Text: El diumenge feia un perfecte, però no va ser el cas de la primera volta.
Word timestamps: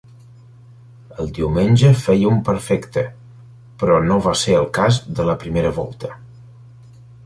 El 1.23 1.29
diumenge 1.39 1.91
feia 2.05 2.31
un 2.31 2.41
perfecte, 2.49 3.05
però 3.85 4.01
no 4.09 4.21
va 4.29 4.37
ser 4.45 4.59
el 4.65 4.69
cas 4.81 5.03
de 5.21 5.31
la 5.33 5.41
primera 5.47 5.79
volta. 5.83 6.15